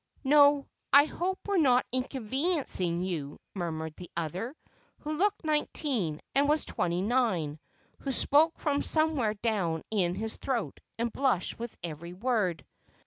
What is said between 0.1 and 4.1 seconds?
"No, I hope we're not inconveniencing you," murmured the